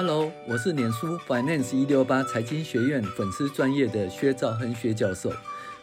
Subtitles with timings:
[0.00, 5.32] Hello，我是脸书 Finance 一六八财经学院粉丝专业的薛兆亨薛教授，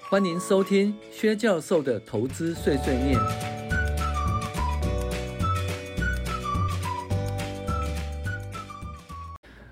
[0.10, 3.20] 欢迎收听薛教授的投资碎碎念。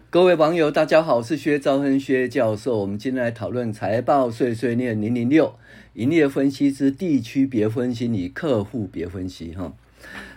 [0.10, 2.80] 各位网友，大家好，我是薛兆亨薛教授。
[2.80, 5.56] 我们今天来讨论财报碎碎念零零六，
[5.94, 9.56] 营业分析之地区别分析与客户别分析。
[9.56, 9.72] 哈，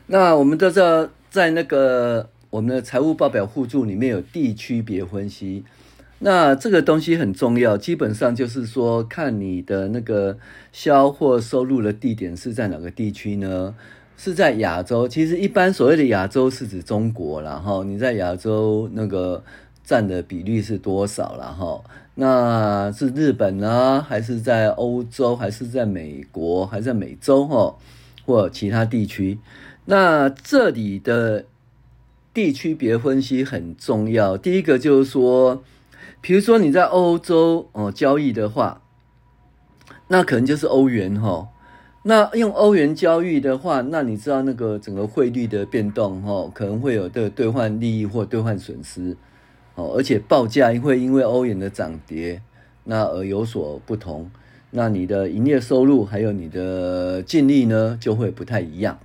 [0.06, 2.30] 那我们都知道，在那个。
[2.50, 5.64] 我们的财务报表附注里面有地区别分析，
[6.20, 10.38] 那这个东西很重要，基本上就是说，看你的那个
[10.72, 13.74] 销货收入的地点是在哪个地区呢？
[14.16, 15.06] 是在亚洲。
[15.06, 19.42] 其实一般所谓的亚洲是指中国啦，哈，你在亚洲那个
[19.84, 21.48] 占的比率是多少啦？
[21.48, 21.82] 哈？
[22.14, 27.76] 那是日本呢，还是在欧洲，还是在美国，还是在美洲哈，
[28.24, 29.38] 或其他地区？
[29.84, 31.44] 那这里的。
[32.36, 34.36] 地区别分析很重要。
[34.36, 35.64] 第一个就是说，
[36.20, 38.82] 比如说你在欧洲哦交易的话，
[40.08, 41.48] 那可能就是欧元哈。
[42.02, 49.16] 那用欧元交易的话，那你知道那个整个汇率的变动哈，可能会有的兑换利益或兑换损失
[49.74, 52.42] 哦，而且报价会因为欧元的涨跌
[52.84, 54.30] 那而有所不同。
[54.72, 58.98] 那你的营业收入还有你的净利呢，就会不太一样。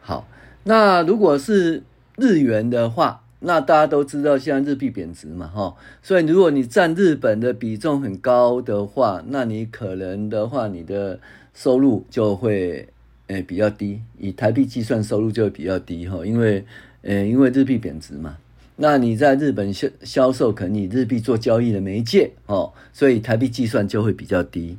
[0.00, 0.28] 好，
[0.62, 1.82] 那如果是
[2.16, 11.18] 日元的话，那大家都知道现在日币贬值嘛，哈，所以如果你占日本的比重很高的话，那你可能的话，你的
[11.54, 12.88] 收入就会
[13.26, 16.64] 呃比较低，以台币计算收入就会比较低，哈，因为
[17.02, 18.36] 呃因为日币贬值嘛，
[18.76, 24.76] 那你在日本销销售可能以日币做交易的媒介，哦，所以台币计算就会比较低，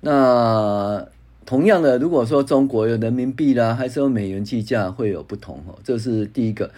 [0.00, 1.06] 那。
[1.46, 5.78] 同样的，如果说中国有人民币啦，还是用美元计价，会有不同哦。
[5.84, 6.70] 这是第一个。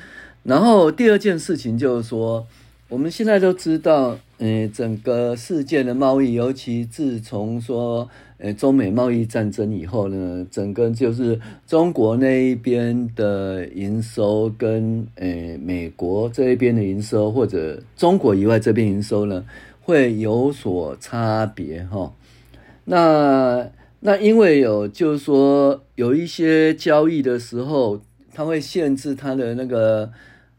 [0.45, 2.47] 然后第二件事情就是说，
[2.89, 15.27] 我们现在都知道，嗯，整个世界的贸易，尤其自从说，呃，中美贸易战争以后呢，整个就是中国那一边的营收跟呃
[15.63, 19.45] 美国这一边的营收，或者中国以外这边营收呢，
[19.81, 22.13] 会有所差别哈。
[22.85, 23.69] 那
[24.01, 28.01] 那因为有，就是说有一些交易的时候，
[28.33, 30.13] 它会限制它的那个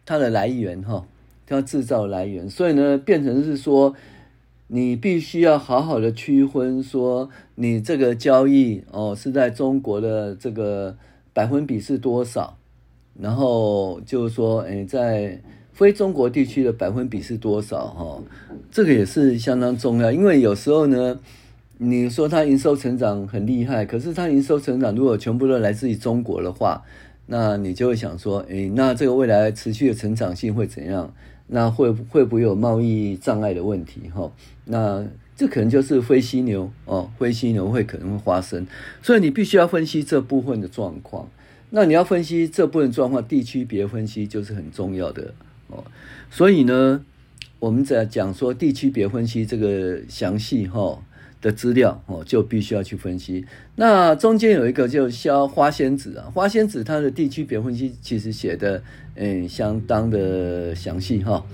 [0.06, 1.06] 它的来源哈，
[1.48, 3.96] 它制造来源，所以呢，变成是说，
[4.68, 10.98] 你必须要好好的区分，说你这个交易哦是在中国的这个
[11.32, 12.58] 百分比是多少，
[13.18, 18.22] 然后就是说，诶，在非中国地区的百分比是多少哈，
[18.70, 21.18] 这个也是相当重要，因为有时候呢。
[21.82, 26.84] 你说它营收成长很厉害，可是它营收成长如果全部都来自于中国的话，
[27.28, 31.14] 那你就会想说，诶，那这个未来持续的成长性会怎样？
[31.48, 34.02] 那会会不会有贸易障碍的问题？
[34.14, 34.30] 哈，
[34.66, 35.08] 那
[35.38, 38.68] 这可能就是灰犀牛哦，灰犀牛会可能会发生，
[39.02, 41.30] 所以你必须要分析这部分的状况。
[41.70, 45.34] 那你要分析这部分状况，地区别分析就是很重要的
[45.70, 45.86] 哦。
[46.30, 47.06] 所以呢，
[47.60, 51.02] 我们在讲说地区别分析这个详细哈。
[51.42, 53.46] 的资料哦，就必须要去分析。
[53.76, 58.82] 那中间有一个就叫花仙子啊，花仙子它的地区别分析其实写的
[59.16, 61.46] 嗯相当的详细哈。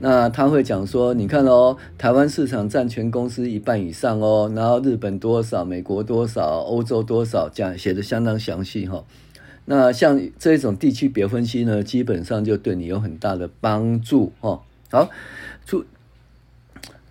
[0.00, 9.04] 那他会讲说，你看哦，台湾市场占全公司一半以上哦，然后日本多少，美国多少，欧洲多少，讲写的相当详细哈。
[9.66, 14.62] 那像这种地区别分析呢，基本上就对你有很大的帮助哈。
[14.90, 15.08] 好，
[15.64, 15.84] 出。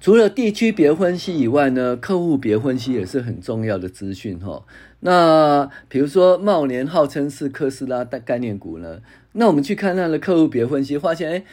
[0.04, 4.66] 除了地区别分析以外呢，客户别分析也是很重要的资讯哈。
[5.00, 9.00] 那比如说茂联号称是特斯拉的概念股呢，
[9.32, 11.46] 那我们去看它的客户别分析，发现诶，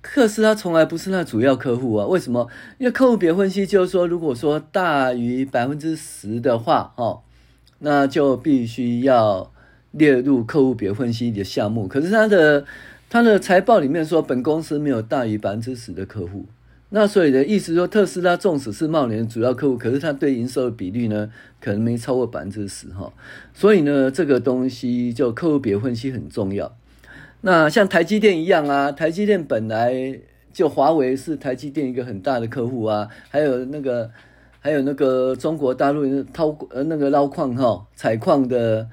[0.00, 2.06] 特斯拉从来不是那主要客户啊。
[2.06, 2.48] 为什么？
[2.78, 7.20] 因为客户别分析就是说，如果说大于百分之十的话，哈，
[7.80, 9.52] 那就必须要
[9.90, 11.86] 列入客户别分析的项目。
[11.86, 12.64] 可是它的
[13.10, 16.46] 它的财报里面说，本公司没有大于百分之十的客户。
[16.90, 21.30] 那所以的意思说，特斯拉纵使是茂联的主要客户，可是它对营收的比率呢，
[21.60, 23.12] 可能没超过百分之十哈。
[23.52, 26.74] 所以呢，这个东西就客户别分析很重要。
[27.42, 30.18] 那像台积电一样啊，台积电本来
[30.52, 34.10] 就华为是台积电一个很大的客户啊，还有那个
[34.60, 38.88] 还有那个中国大陆掏呃那个捞矿哈采矿的。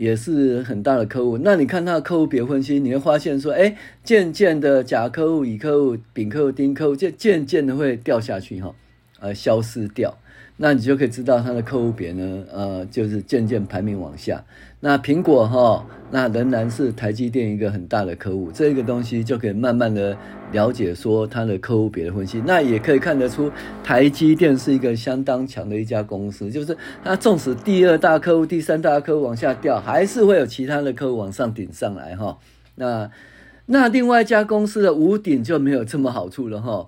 [0.00, 8.74] 也是很大的客户，那你看他的客户别分析，你会发现说，哎，渐渐的甲客户、乙客户、丙客户、丁客户，就渐渐的会掉下去哈，
[9.20, 10.16] 呃，消失掉。
[10.62, 14.44] 那你就可以知道它的客户别呢，呃，就是渐渐排名往下。
[14.80, 20.14] 那苹果哈，那仍然是台积电一个很大的客户，这个东西就可以慢慢的
[20.52, 22.42] 了解说它的客户别的分析。
[22.44, 23.50] 那也可以看得出，
[23.82, 32.36] 台积电是一个相当强的一家公司，就是它纵使第二大客户、第三大客户往下掉，还是会有其他的客户往上顶上来哈。
[32.74, 33.10] 那
[33.64, 36.86] 那另外一家公司的五鼎就没有这么好处了哈。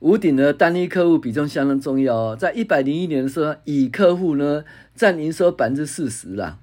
[0.00, 4.64] 五鼎的单一客户比重相当重要哦，在一百零一年的时候，乙客户呢
[4.94, 6.58] 占营收百分之四十啦，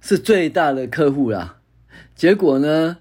[0.00, 1.58] 是最大的客户啦。
[2.16, 2.96] 结果呢，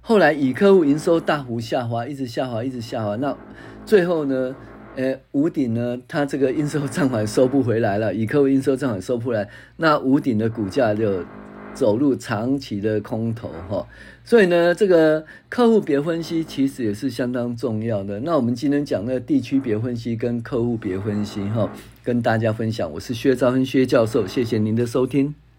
[0.00, 3.16] 后来乙客户营收大幅下滑，一直下滑，一直下滑。
[3.16, 3.36] 那
[3.84, 4.56] 最后呢，
[4.96, 11.24] 呃，五鼎呢，它这个应收账款收不回来了，乙客户应收账款收不回来，那五鼎的股价就
[11.78, 13.86] 走入长期的空头哈，
[14.24, 18.18] 所以呢，这个客户别分析其实也是相当重要的。
[18.18, 21.70] 那我们今天讲的地区别分析跟客户别分析哈，
[22.02, 22.90] 跟大家分享。
[22.94, 25.32] 我是薛兆恩薛教授，谢谢您的收听。